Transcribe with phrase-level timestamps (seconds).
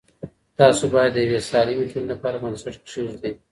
[0.59, 3.33] تاسو باید د یوې سالمه ټولنې لپاره بنسټ کېږدئ.